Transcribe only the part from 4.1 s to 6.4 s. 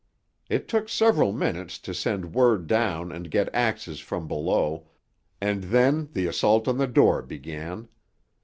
below, and then the